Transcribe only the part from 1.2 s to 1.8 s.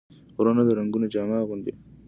اغوندي